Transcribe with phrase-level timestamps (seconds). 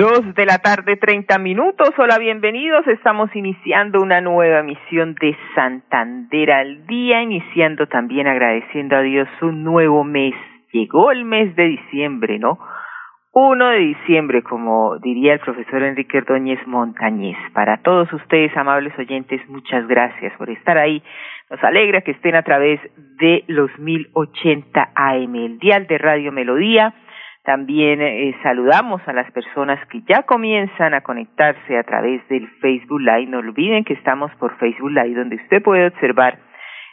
[0.00, 1.90] Dos de la tarde, treinta minutos.
[1.98, 2.86] Hola, bienvenidos.
[2.86, 9.62] Estamos iniciando una nueva emisión de Santander al día, iniciando también agradeciendo a Dios un
[9.62, 10.32] nuevo mes.
[10.72, 12.58] Llegó el mes de diciembre, ¿no?
[13.34, 17.36] Uno de diciembre, como diría el profesor Enrique Ordóñez Montañez.
[17.52, 21.02] Para todos ustedes, amables oyentes, muchas gracias por estar ahí.
[21.50, 22.80] Nos alegra que estén a través
[23.18, 26.94] de los 1080 AM, el dial de Radio Melodía
[27.44, 33.00] también eh, saludamos a las personas que ya comienzan a conectarse a través del Facebook
[33.00, 33.26] Live.
[33.26, 36.38] No olviden que estamos por Facebook Live, donde usted puede observar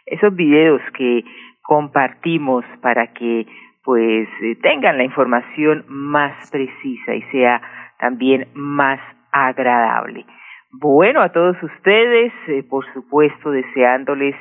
[0.06, 1.24] esos videos que
[1.62, 3.46] compartimos para que
[3.84, 7.62] pues eh, tengan la información más precisa y sea
[8.00, 9.00] también más
[9.32, 10.26] agradable.
[10.72, 14.36] Bueno, a todos ustedes, eh, por supuesto, deseándoles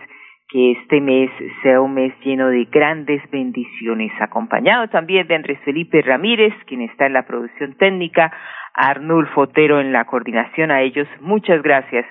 [0.48, 1.30] que este mes
[1.62, 7.06] sea un mes lleno de grandes bendiciones, acompañado también de Andrés Felipe Ramírez, quien está
[7.06, 8.32] en la producción técnica,
[8.74, 12.06] Arnulfo Otero en la coordinación, a ellos muchas gracias,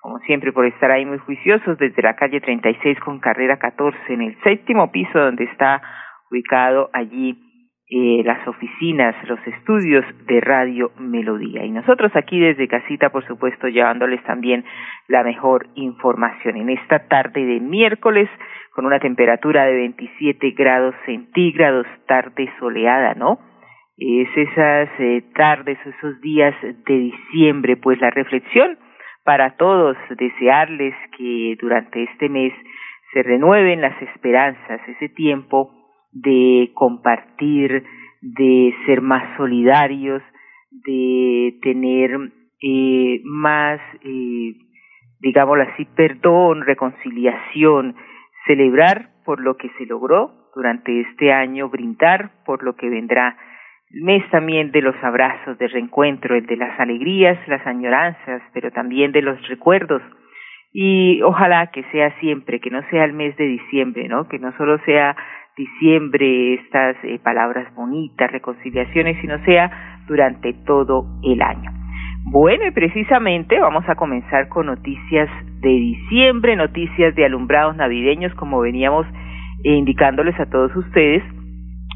[0.00, 4.22] como siempre, por estar ahí muy juiciosos desde la calle 36 con carrera 14 en
[4.22, 5.82] el séptimo piso donde está
[6.30, 7.43] ubicado allí
[7.90, 11.64] eh, las oficinas, los estudios de Radio Melodía.
[11.64, 14.64] Y nosotros aquí desde casita, por supuesto, llevándoles también
[15.06, 18.30] la mejor información en esta tarde de miércoles
[18.72, 23.38] con una temperatura de 27 grados centígrados, tarde soleada, ¿no?
[23.98, 28.78] Es esas eh, tardes, esos días de diciembre, pues la reflexión
[29.24, 32.52] para todos, desearles que durante este mes
[33.12, 35.83] se renueven las esperanzas, ese tiempo
[36.14, 37.84] de compartir,
[38.22, 40.22] de ser más solidarios,
[40.70, 42.32] de tener
[42.62, 44.54] eh, más, eh,
[45.20, 47.96] digámoslo así, perdón, reconciliación,
[48.46, 53.36] celebrar por lo que se logró durante este año, brindar por lo que vendrá.
[53.90, 58.70] El mes también de los abrazos, de reencuentro, el de las alegrías, las añoranzas, pero
[58.70, 60.02] también de los recuerdos.
[60.72, 64.28] Y ojalá que sea siempre, que no sea el mes de diciembre, ¿no?
[64.28, 65.16] Que no solo sea
[65.56, 71.70] diciembre estas eh, palabras bonitas, reconciliaciones, sino sea durante todo el año.
[72.26, 75.28] Bueno, y precisamente vamos a comenzar con noticias
[75.60, 79.06] de diciembre, noticias de alumbrados navideños, como veníamos
[79.62, 81.22] indicándoles a todos ustedes.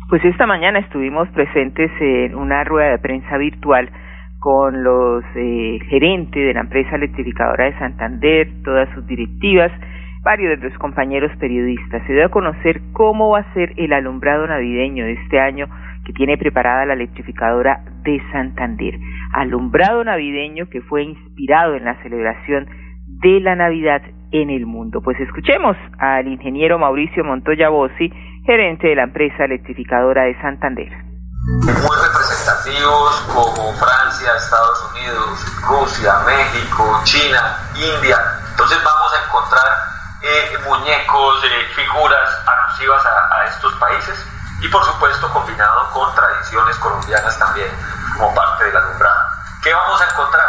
[0.09, 3.91] Pues esta mañana estuvimos presentes en una rueda de prensa virtual
[4.39, 9.73] con los eh, gerentes de la empresa electrificadora de Santander, todas sus directivas,
[10.29, 12.07] varios de los compañeros periodistas.
[12.07, 15.67] Se dio a conocer cómo va a ser el alumbrado navideño de este año
[16.05, 18.99] que tiene preparada la electrificadora de Santander.
[19.33, 22.69] Alumbrado navideño que fue inspirado en la celebración
[23.07, 25.01] de la Navidad en el mundo.
[25.01, 28.13] Pues escuchemos al ingeniero Mauricio Montoya Bossi,
[28.45, 30.93] gerente de la empresa electrificadora de Santander.
[31.65, 37.41] Muy representativos como Francia, Estados Unidos, Rusia, México, China,
[37.77, 38.19] India.
[38.51, 44.27] Entonces vamos a encontrar eh, muñecos, eh, figuras alusivas a, estos países
[44.61, 47.71] y por supuesto combinado con tradiciones colombianas también
[48.15, 49.29] como parte del alumbrado.
[49.63, 50.49] ¿Qué vamos a encontrar?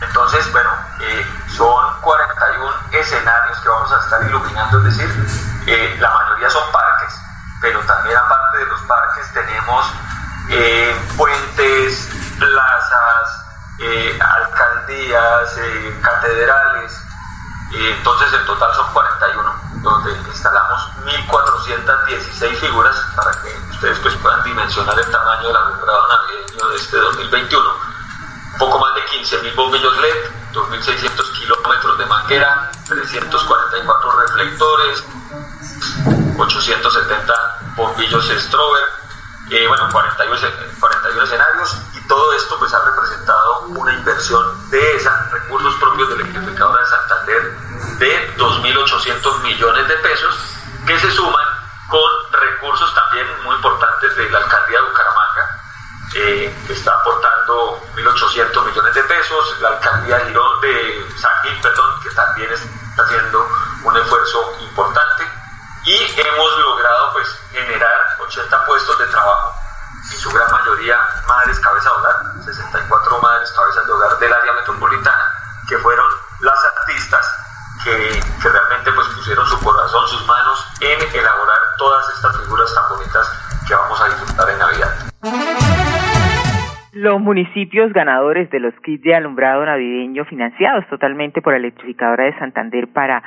[0.00, 0.70] Entonces, bueno,
[1.00, 1.26] eh,
[1.56, 7.14] son 41 escenarios que vamos a estar iluminando, es decir, la mayoría son parques,
[7.60, 9.86] pero también aparte de los parques tenemos
[11.16, 13.44] puentes, plazas,
[14.20, 15.56] alcaldías,
[16.02, 17.11] catedrales,
[17.74, 24.98] entonces en total son 41, donde instalamos 1.416 figuras para que ustedes pues, puedan dimensionar
[24.98, 27.92] el tamaño del alumbrado navideño de este 2021.
[28.58, 30.16] poco más de 15.000 bombillos LED,
[30.52, 35.04] 2.600 kilómetros de manguera, 344 reflectores,
[36.38, 37.34] 870
[37.76, 38.84] bombillos Strober,
[39.50, 40.40] eh, bueno, 41,
[40.78, 41.76] 41 escenarios
[42.08, 47.58] todo esto pues ha representado una inversión de esa, recursos propios de electrificadora de Santander
[47.98, 50.34] de 2.800 millones de pesos
[50.86, 51.44] que se suman
[51.88, 55.60] con recursos también muy importantes de la alcaldía de Bucaramanga,
[56.14, 61.60] eh, que está aportando 1.800 millones de pesos, la alcaldía de Girón de San Gil,
[61.60, 63.46] perdón, que también está haciendo
[63.84, 65.28] un esfuerzo importante
[65.84, 69.54] y hemos logrado pues generar 80 puestos de trabajo,
[70.12, 70.98] en su gran mayoría
[71.32, 75.24] madres cabeza de hogar, 64 madres cabezas de hogar del área metropolitana,
[75.68, 76.06] que fueron
[76.40, 77.24] las artistas
[77.84, 83.26] que, realmente pues pusieron su corazón, sus manos en elaborar todas estas figuras tan bonitas
[83.66, 84.92] que vamos a disfrutar en Navidad.
[86.92, 92.92] Los municipios ganadores de los kits de alumbrado navideño financiados totalmente por electrificadora de Santander
[92.92, 93.22] para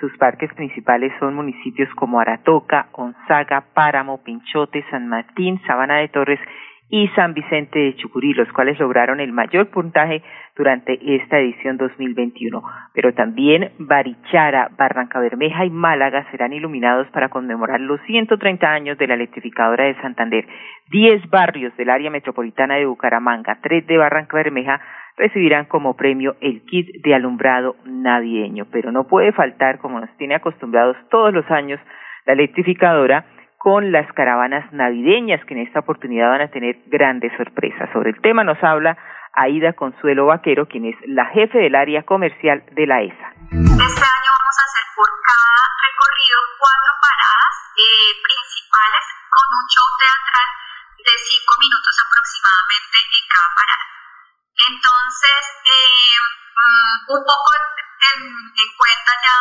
[0.00, 6.40] sus parques principales son municipios como Aratoca, Onzaga, Páramo, Pinchote, San Martín, Sabana de Torres
[6.90, 10.22] y San Vicente de Chucurí, los cuales lograron el mayor puntaje
[10.56, 12.62] durante esta edición 2021.
[12.92, 19.06] Pero también Barichara, Barranca Bermeja y Málaga serán iluminados para conmemorar los 130 años de
[19.06, 20.46] la electrificadora de Santander.
[20.90, 24.80] Diez barrios del área metropolitana de Bucaramanga, tres de Barranca Bermeja,
[25.16, 28.66] recibirán como premio el kit de alumbrado navideño.
[28.72, 31.78] Pero no puede faltar, como nos tiene acostumbrados todos los años,
[32.26, 33.24] la electrificadora
[33.60, 37.92] con las caravanas navideñas, que en esta oportunidad van a tener grandes sorpresas.
[37.92, 38.96] Sobre el tema nos habla
[39.36, 43.28] Aida Consuelo Vaquero, quien es la jefe del área comercial de la ESA.
[43.52, 49.88] Este año vamos a hacer por cada recorrido cuatro paradas eh, principales con un show
[50.00, 50.48] teatral
[50.96, 53.84] de cinco minutos aproximadamente en cada parada.
[54.56, 57.48] Entonces, eh, mm, un poco
[58.00, 59.38] en, en cuenta ya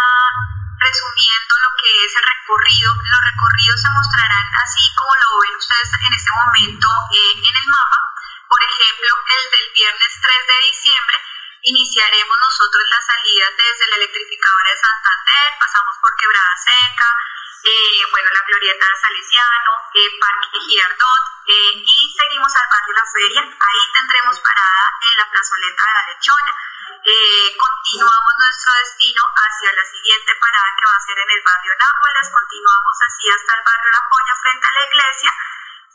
[0.79, 5.89] resumiendo lo que es el recorrido, los recorridos se mostrarán así como lo ven ustedes
[5.91, 7.99] en este momento eh, en el mapa.
[8.47, 11.17] Por ejemplo, el del viernes 3 de diciembre
[11.63, 17.09] iniciaremos nosotros las salidas desde la electrificadora de Santander, pasamos por Quebrada Seca,
[17.59, 23.05] eh, bueno, la Glorieta de Salesiano, eh, Parque Girardot, eh, y seguimos al barrio La
[23.11, 23.41] Feria.
[23.43, 26.53] Ahí tendremos parada en la plazoleta de la Lechona
[26.89, 31.73] eh, continuamos nuestro destino hacia la siguiente parada que va a ser en el barrio
[31.77, 35.31] Nápoles, continuamos así hasta el barrio La Joya frente a la iglesia.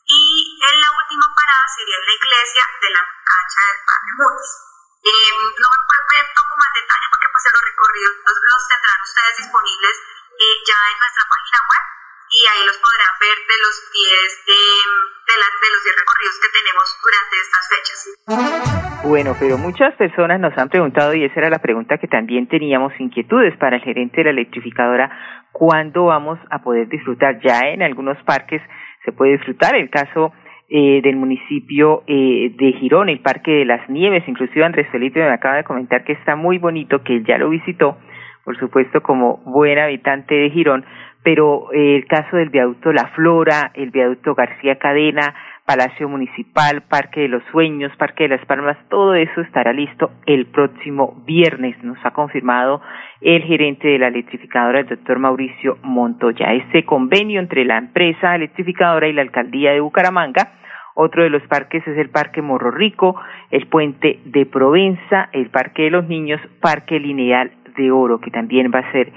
[0.05, 0.25] Y
[0.61, 4.53] en la última parada sería la iglesia de la cancha del Parque Mutis.
[5.05, 9.97] Eh, no me toco más detalle porque pues los recorridos los, los tendrán ustedes disponibles
[10.39, 11.85] eh, ya en nuestra página web
[12.35, 17.35] y ahí los podrán ver de los 10 de, los 10 recorridos que tenemos durante
[17.39, 17.99] estas fechas.
[19.05, 22.93] Bueno, pero muchas personas nos han preguntado, y esa era la pregunta que también teníamos
[22.99, 25.11] inquietudes para el gerente de la electrificadora,
[25.53, 27.41] ¿cuándo vamos a poder disfrutar?
[27.41, 28.63] Ya en algunos parques
[29.05, 30.33] se puede disfrutar, el caso
[30.69, 35.33] eh, del municipio eh, de Girón, el Parque de las Nieves, inclusive Andrés Felipe me
[35.33, 37.99] acaba de comentar que está muy bonito, que él ya lo visitó,
[38.45, 40.85] por supuesto como buen habitante de Girón,
[41.25, 45.35] pero eh, el caso del viaducto La Flora, el viaducto García Cadena,
[45.65, 50.45] Palacio Municipal, Parque de los Sueños, Parque de las Palmas, todo eso estará listo el
[50.47, 52.83] próximo viernes, nos ha confirmado
[53.23, 56.53] el gerente de la electrificadora, el doctor Mauricio Montoya.
[56.53, 60.53] Este convenio entre la empresa electrificadora y la alcaldía de Bucaramanga,
[60.95, 63.17] otro de los parques es el Parque Morro Rico,
[63.51, 68.71] el Puente de Provenza, el Parque de los Niños, Parque Lineal de Oro, que también
[68.73, 69.13] va a ser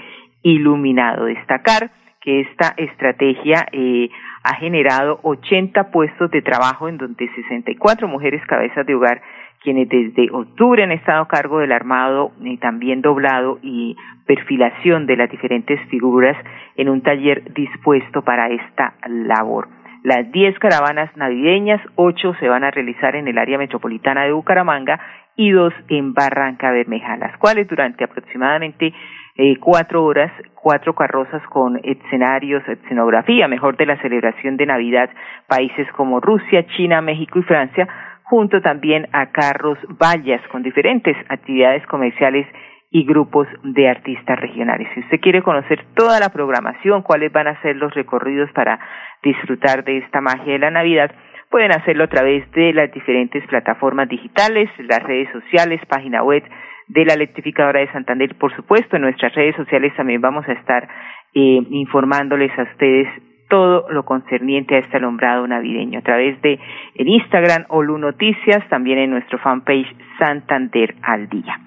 [0.48, 1.26] iluminado.
[1.26, 1.92] Destacar
[2.22, 4.10] que esta estrategia eh,
[4.44, 9.22] ha generado 80 puestos de trabajo en donde 64 mujeres cabezas de hogar
[9.62, 13.96] quienes desde octubre han estado a cargo del armado y también doblado y
[14.26, 16.38] perfilación de las diferentes figuras
[16.76, 19.68] en un taller dispuesto para esta labor.
[20.04, 25.00] Las 10 caravanas navideñas, 8 se van a realizar en el área metropolitana de Bucaramanga
[25.36, 28.94] y dos en Barranca Bermeja, las cuales durante aproximadamente
[29.38, 35.10] eh, cuatro horas, cuatro carrozas con escenarios, escenografía, mejor de la celebración de Navidad,
[35.48, 37.88] países como Rusia, China, México y Francia,
[38.24, 42.48] junto también a carros vallas con diferentes actividades comerciales
[42.90, 44.88] y grupos de artistas regionales.
[44.94, 48.80] Si usted quiere conocer toda la programación, cuáles van a ser los recorridos para
[49.22, 51.12] disfrutar de esta magia de la Navidad,
[51.50, 56.44] pueden hacerlo a través de las diferentes plataformas digitales, las redes sociales, página web
[56.88, 58.36] de la electrificadora de Santander.
[58.36, 60.88] Por supuesto, en nuestras redes sociales también vamos a estar
[61.34, 63.08] eh, informándoles a ustedes
[63.50, 66.60] todo lo concerniente a este alumbrado navideño a través de
[66.96, 69.88] en Instagram Olu Noticias, también en nuestro fanpage
[70.20, 71.58] Santander al día.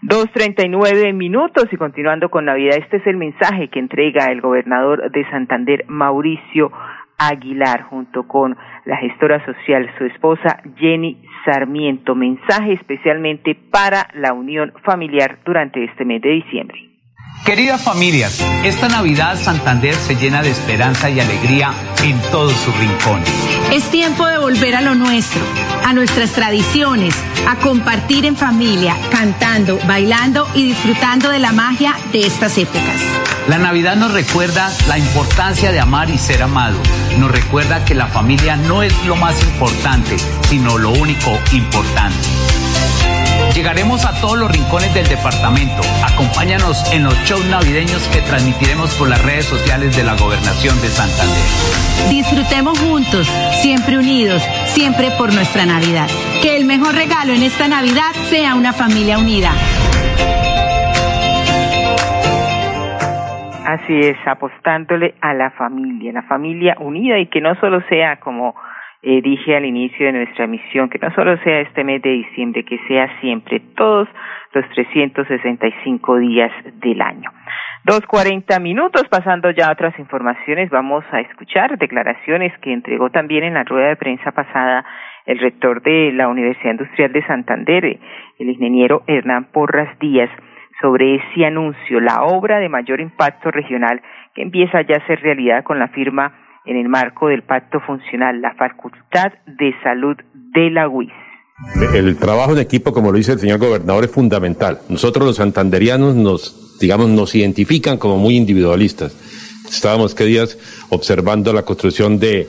[0.00, 4.26] Dos treinta y nueve minutos y continuando con Navidad, este es el mensaje que entrega
[4.26, 6.70] el gobernador de Santander, Mauricio
[7.18, 12.14] Aguilar, junto con la gestora social, su esposa Jenny Sarmiento.
[12.14, 16.78] Mensaje especialmente para la unión familiar durante este mes de diciembre.
[17.44, 21.70] Queridas familias, esta Navidad Santander se llena de esperanza y alegría
[22.04, 23.32] en todos sus rincones.
[23.72, 25.40] Es tiempo de volver a lo nuestro,
[25.86, 27.14] a nuestras tradiciones,
[27.48, 33.02] a compartir en familia, cantando, bailando y disfrutando de la magia de estas épocas.
[33.48, 36.76] La Navidad nos recuerda la importancia de amar y ser amado
[37.18, 40.16] nos recuerda que la familia no es lo más importante,
[40.48, 42.28] sino lo único importante.
[43.54, 45.82] Llegaremos a todos los rincones del departamento.
[46.04, 50.88] Acompáñanos en los shows navideños que transmitiremos por las redes sociales de la Gobernación de
[50.88, 51.42] Santander.
[52.08, 53.26] Disfrutemos juntos,
[53.60, 56.08] siempre unidos, siempre por nuestra Navidad.
[56.40, 59.52] Que el mejor regalo en esta Navidad sea una familia unida.
[63.68, 68.54] Así es, apostándole a la familia, la familia unida y que no solo sea como
[69.02, 72.64] eh, dije al inicio de nuestra misión, que no solo sea este mes de diciembre,
[72.64, 74.08] que sea siempre, todos
[74.54, 77.30] los 365 días del año.
[77.84, 83.44] Dos cuarenta minutos, pasando ya a otras informaciones, vamos a escuchar declaraciones que entregó también
[83.44, 84.86] en la rueda de prensa pasada
[85.26, 87.84] el rector de la Universidad Industrial de Santander,
[88.38, 90.30] el ingeniero Hernán Porras Díaz,
[90.80, 94.00] sobre ese anuncio, la obra de mayor impacto regional
[94.34, 96.32] que empieza ya a ser realidad con la firma
[96.64, 101.12] en el marco del pacto funcional, la Facultad de Salud de la UIS.
[101.94, 104.78] El trabajo en equipo, como lo dice el señor gobernador, es fundamental.
[104.88, 109.16] Nosotros los santanderianos nos, digamos, nos identifican como muy individualistas.
[109.68, 110.58] Estábamos que días
[110.90, 112.46] observando la construcción de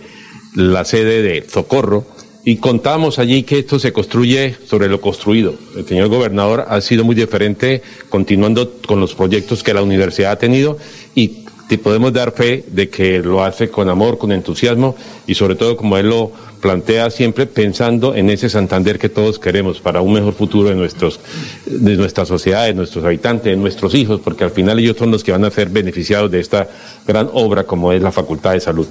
[0.55, 2.03] la sede de Socorro
[2.45, 5.55] y contábamos allí que esto se construye sobre lo construido.
[5.75, 10.39] El señor gobernador ha sido muy diferente continuando con los proyectos que la universidad ha
[10.39, 10.77] tenido
[11.15, 14.95] y te podemos dar fe de que lo hace con amor, con entusiasmo
[15.27, 16.31] y sobre todo como él lo
[16.61, 21.19] plantea siempre pensando en ese Santander que todos queremos para un mejor futuro de nuestros
[21.65, 25.23] de nuestra sociedad, de nuestros habitantes, de nuestros hijos, porque al final ellos son los
[25.23, 26.67] que van a ser beneficiados de esta
[27.05, 28.87] gran obra como es la Facultad de Salud.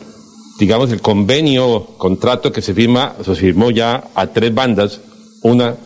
[0.59, 5.01] Digamos el convenio, contrato que se firma, se firmó ya a tres bandas,
[5.43, 5.77] una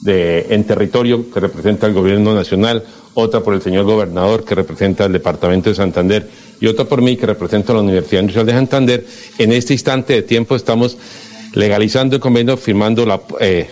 [0.00, 2.82] de en territorio que representa el gobierno nacional,
[3.14, 6.28] otra por el señor gobernador que representa el departamento de Santander
[6.60, 9.06] y otra por mí que representa la Universidad Industrial de Santander.
[9.38, 10.98] En este instante de tiempo estamos
[11.54, 13.70] legalizando el convenio, firmando la, eh,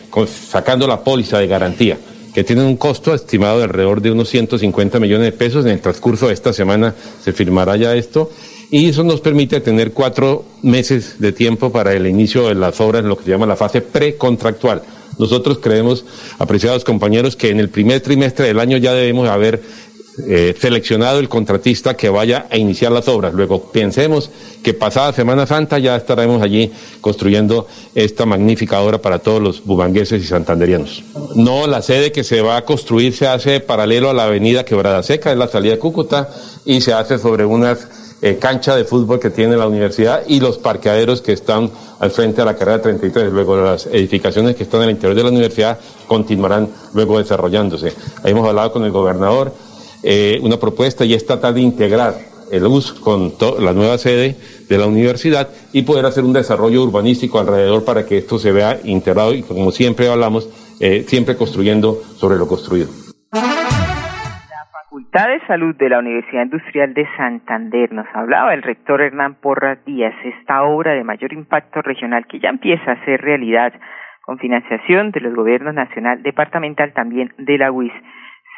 [0.49, 1.99] sacando la póliza de garantía
[2.33, 5.65] que tiene un costo estimado de alrededor de unos 150 millones de pesos.
[5.65, 8.31] En el transcurso de esta semana se firmará ya esto
[8.71, 13.03] y eso nos permite tener cuatro meses de tiempo para el inicio de las obras
[13.03, 14.83] en lo que se llama la fase precontractual.
[15.19, 16.05] Nosotros creemos,
[16.39, 19.63] apreciados compañeros, que en el primer trimestre del año ya debemos haber
[20.29, 23.35] eh, seleccionado el contratista que vaya a iniciar las obras.
[23.35, 24.31] Luego pensemos
[24.63, 27.67] que pasada Semana Santa ya estaremos allí construyendo
[27.97, 31.03] esta magnífica obra para todos los bumangueses y santanderianos.
[31.35, 35.03] No, la sede que se va a construir se hace paralelo a la avenida Quebrada
[35.03, 36.29] Seca, es la salida de Cúcuta,
[36.65, 37.89] y se hace sobre unas
[38.23, 42.41] eh, cancha de fútbol que tiene la universidad y los parqueaderos que están al frente
[42.41, 43.33] de la carrera 33.
[43.33, 47.93] Luego las edificaciones que están en el interior de la universidad continuarán luego desarrollándose.
[48.23, 49.53] Ahí hemos hablado con el gobernador,
[50.03, 54.37] eh, una propuesta y es tratar de integrar el US con la nueva sede
[54.69, 58.81] de la universidad y poder hacer un desarrollo urbanístico alrededor para que esto se vea
[58.85, 60.49] integrado y como siempre hablamos,
[60.81, 63.04] eh, siempre construyendo sobre lo construido.
[64.95, 69.85] Facultad de Salud de la Universidad Industrial de Santander nos hablaba el rector Hernán Porras
[69.85, 73.73] Díaz, esta obra de mayor impacto regional que ya empieza a ser realidad
[74.23, 77.93] con financiación de los gobiernos nacional, departamental también de la UIS.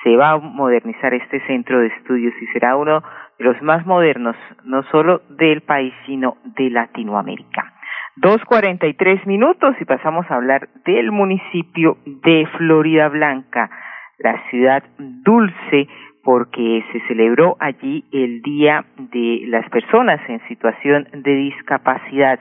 [0.05, 3.02] Se va a modernizar este centro de estudios y será uno
[3.38, 7.73] de los más modernos, no solo del país, sino de Latinoamérica.
[8.16, 13.71] Dos cuarenta y tres minutos y pasamos a hablar del municipio de Florida Blanca,
[14.19, 15.88] la ciudad dulce
[16.26, 22.40] porque se celebró allí el Día de las Personas en Situación de Discapacidad.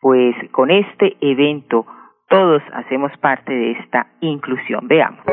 [0.00, 1.84] Pues con este evento
[2.28, 4.86] todos hacemos parte de esta inclusión.
[4.86, 5.24] Veamos.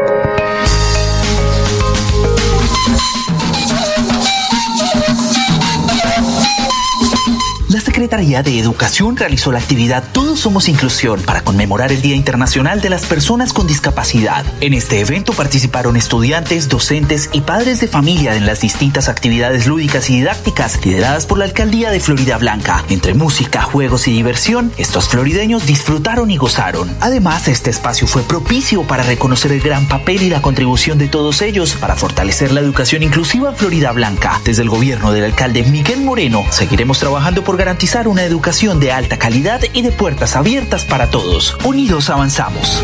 [8.14, 12.92] Secretaría de Educación realizó la actividad Todos Somos Inclusión para conmemorar el Día Internacional de
[12.92, 14.46] las Personas con Discapacidad.
[14.62, 20.12] En este evento participaron estudiantes, docentes y padres de familia en las distintas actividades lúdicas
[20.12, 22.86] y didácticas lideradas por la Alcaldía de Florida Blanca.
[22.88, 26.96] Entre música, juegos y diversión, estos florideños disfrutaron y gozaron.
[27.00, 31.42] Además, este espacio fue propicio para reconocer el gran papel y la contribución de todos
[31.42, 34.40] ellos para fortalecer la educación inclusiva en Florida Blanca.
[34.46, 39.18] Desde el gobierno del alcalde Miguel Moreno, seguiremos trabajando por garantizar una educación de alta
[39.18, 41.58] calidad y de puertas abiertas para todos.
[41.64, 42.84] Unidos avanzamos.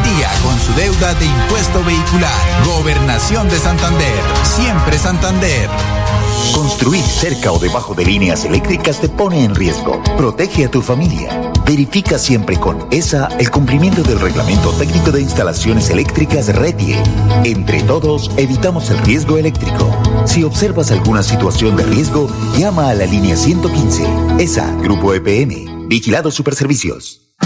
[0.03, 2.31] día con su deuda de impuesto vehicular.
[2.65, 4.21] Gobernación de Santander.
[4.43, 5.69] Siempre Santander.
[6.53, 10.01] Construir cerca o debajo de líneas eléctricas te pone en riesgo.
[10.17, 11.51] Protege a tu familia.
[11.65, 17.01] Verifica siempre con ESA el cumplimiento del Reglamento Técnico de Instalaciones Eléctricas RETIE.
[17.45, 19.95] Entre todos, evitamos el riesgo eléctrico.
[20.25, 24.03] Si observas alguna situación de riesgo, llama a la línea 115.
[24.39, 25.87] ESA, Grupo EPM.
[25.87, 27.30] Vigilado Superservicios.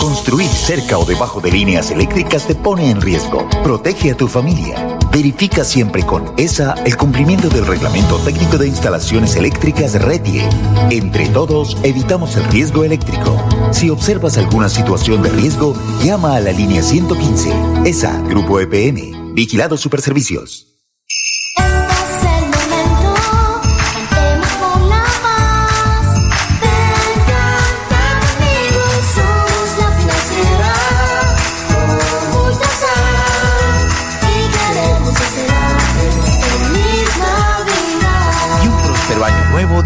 [0.00, 3.48] Construir cerca o debajo de líneas eléctricas te pone en riesgo.
[3.62, 4.98] Protege a tu familia.
[5.12, 10.48] Verifica siempre con ESA el cumplimiento del Reglamento Técnico de Instalaciones Eléctricas RETIE.
[10.90, 13.40] Entre todos, evitamos el riesgo eléctrico.
[13.70, 17.52] Si observas alguna situación de riesgo, llama a la línea 115.
[17.84, 19.32] ESA, Grupo EPM.
[19.32, 20.71] Vigilado Superservicios.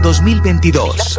[0.07, 1.19] 2022.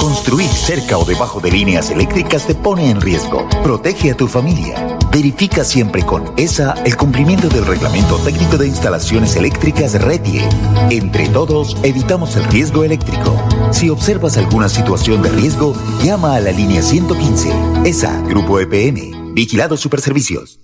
[0.00, 3.48] Construir cerca o debajo de líneas eléctricas te pone en riesgo.
[3.62, 4.98] Protege a tu familia.
[5.12, 10.48] Verifica siempre con ESA el cumplimiento del Reglamento Técnico de Instalaciones Eléctricas RETIE.
[10.90, 13.40] Entre todos, evitamos el riesgo eléctrico.
[13.70, 17.52] Si observas alguna situación de riesgo, llama a la línea 115.
[17.84, 19.32] ESA, Grupo EPM.
[19.32, 20.63] Vigilado Superservicios.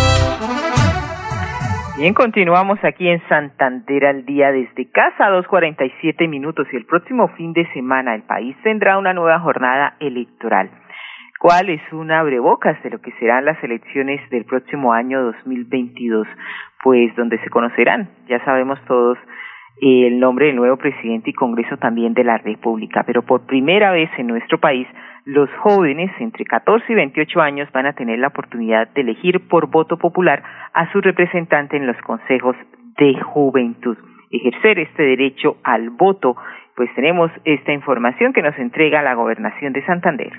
[2.01, 7.53] Bien, continuamos aquí en Santander al día desde casa, 2.47 minutos y el próximo fin
[7.53, 10.71] de semana el país tendrá una nueva jornada electoral.
[11.39, 16.27] ¿Cuál es una abrebocas de lo que serán las elecciones del próximo año 2022?
[16.83, 19.19] Pues donde se conocerán, ya sabemos todos,
[19.79, 23.03] el nombre del nuevo presidente y Congreso también de la República.
[23.05, 24.87] Pero por primera vez en nuestro país,
[25.25, 29.67] los jóvenes entre 14 y 28 años van a tener la oportunidad de elegir por
[29.67, 32.55] voto popular a su representante en los consejos
[32.97, 33.97] de juventud.
[34.31, 36.35] Ejercer este derecho al voto,
[36.75, 40.31] pues tenemos esta información que nos entrega la Gobernación de Santander.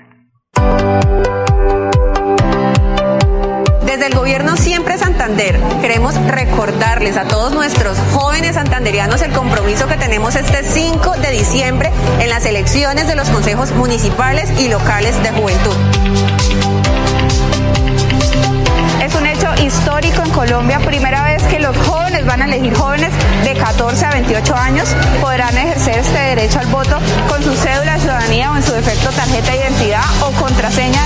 [3.85, 9.97] Desde el gobierno Siempre Santander queremos recordarles a todos nuestros jóvenes santanderianos el compromiso que
[9.97, 15.31] tenemos este 5 de diciembre en las elecciones de los consejos municipales y locales de
[15.31, 15.75] juventud.
[19.03, 23.11] Es un hecho histórico en Colombia, primera vez que los jóvenes van a elegir jóvenes
[23.43, 27.99] de 14 a 28 años, podrán ejercer este derecho al voto con su cédula de
[27.99, 31.03] ciudadanía o en su defecto tarjeta de identidad o contraseña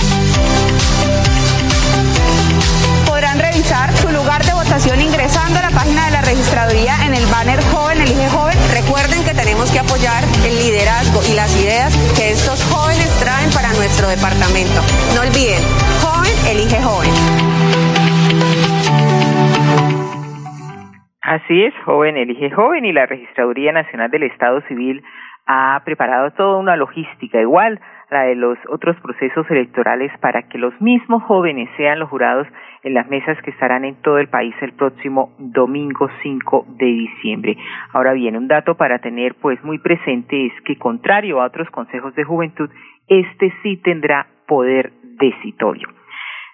[3.38, 7.62] revisar su lugar de votación ingresando a la página de la registraduría en el banner
[7.70, 8.58] Joven Elige Joven.
[8.74, 13.70] Recuerden que tenemos que apoyar el liderazgo y las ideas que estos jóvenes traen para
[13.78, 14.82] nuestro departamento.
[15.14, 15.62] No olviden,
[16.02, 17.14] Joven Elige Joven.
[21.22, 25.02] Así es, Joven Elige Joven y la Registraduría Nacional del Estado Civil
[25.46, 30.78] ha preparado toda una logística igual la de los otros procesos electorales para que los
[30.80, 32.46] mismos jóvenes sean los jurados
[32.82, 37.56] en las mesas que estarán en todo el país el próximo domingo 5 de diciembre.
[37.92, 42.14] Ahora bien, un dato para tener pues muy presente es que contrario a otros consejos
[42.14, 42.70] de juventud,
[43.08, 45.88] este sí tendrá poder decitorio.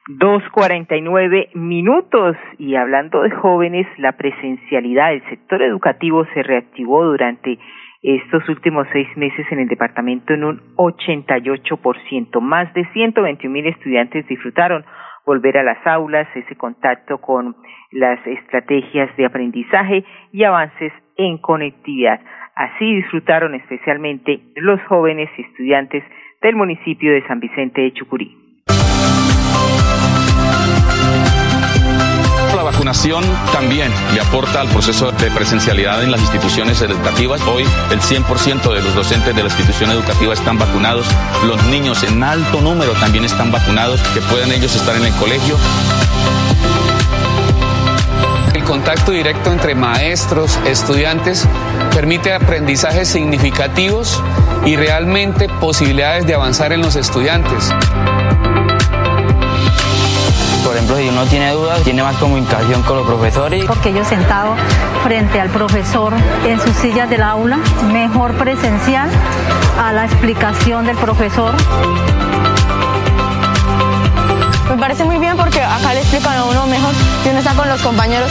[0.06, 6.42] Dos cuarenta y nueve minutos y hablando de jóvenes, la presencialidad del sector educativo se
[6.42, 7.58] reactivó durante
[8.04, 12.38] estos últimos seis meses en el departamento en un 88%.
[12.40, 14.84] Más de 121 mil estudiantes disfrutaron
[15.24, 17.56] volver a las aulas, ese contacto con
[17.92, 22.20] las estrategias de aprendizaje y avances en conectividad.
[22.54, 26.04] Así disfrutaron especialmente los jóvenes estudiantes
[26.42, 28.43] del municipio de San Vicente de Chucurí.
[32.84, 37.40] Vacunación también le aporta al proceso de presencialidad en las instituciones educativas.
[37.46, 41.06] Hoy el 100% de los docentes de la institución educativa están vacunados.
[41.46, 45.56] Los niños en alto número también están vacunados, que puedan ellos estar en el colegio.
[48.52, 51.48] El contacto directo entre maestros, estudiantes,
[51.94, 54.22] permite aprendizajes significativos
[54.66, 57.72] y realmente posibilidades de avanzar en los estudiantes.
[60.84, 63.64] Ejemplo, si uno tiene dudas, tiene más comunicación con los profesores.
[63.64, 64.58] Porque ellos sentados
[65.02, 66.12] frente al profesor
[66.46, 67.56] en sus sillas del aula,
[67.90, 69.08] mejor presencial
[69.82, 71.54] a la explicación del profesor.
[74.68, 76.92] Me parece muy bien porque acá le explican a uno mejor
[77.22, 78.30] si uno está con los compañeros.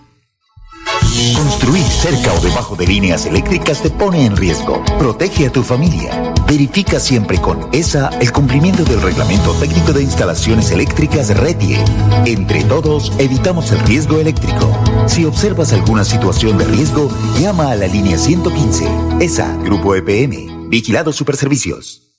[1.35, 4.83] Construir cerca o debajo de líneas eléctricas te pone en riesgo.
[4.97, 6.33] Protege a tu familia.
[6.47, 11.83] Verifica siempre con ESA el cumplimiento del Reglamento Técnico de Instalaciones Eléctricas RETIE.
[12.25, 14.75] Entre todos, evitamos el riesgo eléctrico.
[15.07, 17.09] Si observas alguna situación de riesgo,
[17.39, 18.85] llama a la línea 115.
[19.19, 20.69] ESA, Grupo EPM.
[20.69, 22.00] Vigilado Superservicios.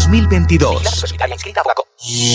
[0.00, 1.04] 2022.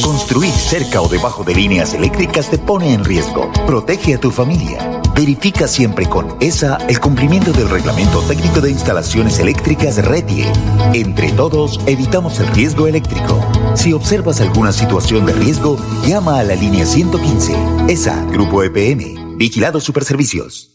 [0.04, 3.51] Construir cerca o debajo de líneas eléctricas te pone en riesgo.
[3.65, 5.01] Protege a tu familia.
[5.15, 10.45] Verifica siempre con ESA el cumplimiento del Reglamento Técnico de Instalaciones Eléctricas RETIE.
[10.93, 13.43] Entre todos, evitamos el riesgo eléctrico.
[13.73, 17.56] Si observas alguna situación de riesgo, llama a la línea 115.
[17.88, 19.38] ESA, Grupo EPM.
[19.38, 20.75] Vigilado Superservicios.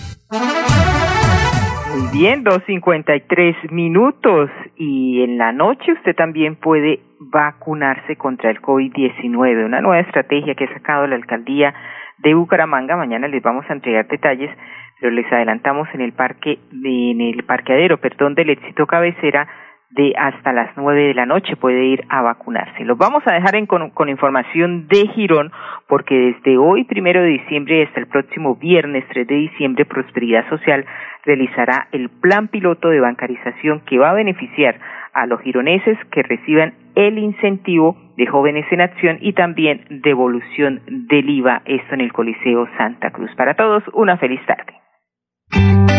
[2.13, 8.49] Bien, dos cincuenta y tres minutos y en la noche usted también puede vacunarse contra
[8.51, 11.73] el COVID-19, una nueva estrategia que ha sacado la alcaldía
[12.17, 12.97] de Bucaramanga.
[12.97, 14.51] Mañana les vamos a entregar detalles,
[14.99, 19.47] pero les adelantamos en el parque, en el parqueadero, perdón, del éxito cabecera
[19.91, 22.85] de hasta las nueve de la noche puede ir a vacunarse.
[22.85, 25.51] Los vamos a dejar con, con, información de Girón
[25.87, 30.85] porque desde hoy, primero de diciembre, hasta el próximo viernes 3 de diciembre, Prosperidad Social
[31.25, 34.79] realizará el plan piloto de bancarización que va a beneficiar
[35.13, 41.29] a los gironeses que reciban el incentivo de Jóvenes en Acción y también devolución del
[41.29, 43.31] IVA, esto en el Coliseo Santa Cruz.
[43.35, 45.90] Para todos, una feliz tarde.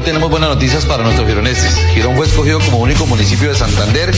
[0.00, 1.74] Hoy tenemos buenas noticias para nuestros gironeses.
[1.92, 4.10] Girón fue escogido como único municipio de Santander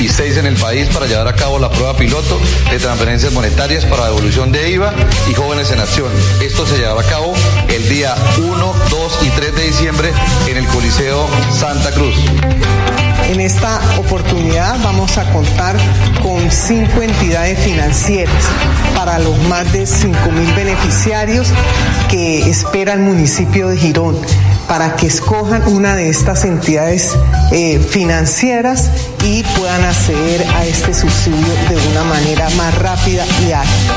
[0.00, 3.84] y seis en el país para llevar a cabo la prueba piloto de transferencias monetarias
[3.84, 4.92] para devolución de IVA
[5.30, 6.10] y jóvenes en acción.
[6.42, 7.34] Esto se llevará a cabo
[7.68, 10.12] el día 1, 2 y 3 de diciembre
[10.48, 12.16] en el Coliseo Santa Cruz.
[13.28, 15.76] En esta oportunidad vamos a contar
[16.20, 18.44] con cinco entidades financieras
[18.96, 21.52] para los más de 5 mil beneficiarios
[22.08, 24.16] que espera el municipio de Girón
[24.68, 27.16] para que escojan una de estas entidades
[27.50, 28.90] eh, financieras
[29.24, 33.90] y puedan acceder a este subsidio de una manera más rápida y ágil.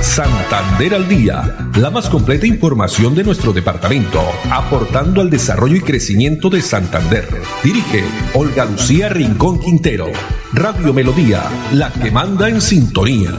[0.00, 6.50] Santander al día, la más completa información de nuestro departamento, aportando al desarrollo y crecimiento
[6.50, 7.26] de Santander.
[7.64, 8.04] Dirige
[8.34, 10.08] Olga Lucía Rincón Quintero.
[10.52, 13.30] Radio Melodía, la que manda en sintonía.